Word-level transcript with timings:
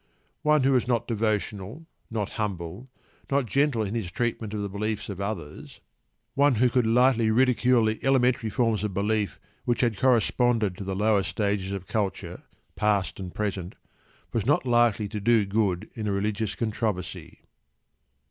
One 0.41 0.63
who 0.63 0.71
was 0.71 0.87
not 0.87 1.07
devotional, 1.07 1.85
not 2.09 2.29
humble, 2.41 2.89
not 3.29 3.45
gentle 3.45 3.83
in 3.83 3.93
his 3.93 4.09
treatment 4.09 4.51
of 4.51 4.63
the 4.63 4.67
beliefs 4.67 5.09
of 5.09 5.21
others, 5.21 5.79
one 6.33 6.55
who 6.55 6.71
could 6.71 6.87
lightly 6.87 7.29
ridicule 7.29 7.85
the 7.85 8.03
elementary 8.03 8.49
forms 8.49 8.83
of 8.83 8.95
belief 8.95 9.39
which 9.63 9.81
had 9.81 9.99
corresponded 9.99 10.75
to 10.77 10.83
the 10.83 10.95
lower 10.95 11.21
stages 11.21 11.71
of 11.71 11.85
culture, 11.85 12.41
past 12.75 13.19
and 13.19 13.35
present, 13.35 13.75
was 14.33 14.43
not 14.43 14.65
likely 14.65 15.07
to 15.07 15.19
do 15.21 15.45
good 15.45 15.87
in 15.93 16.07
a 16.07 16.11
religious 16.11 16.55
controversy. 16.55 17.41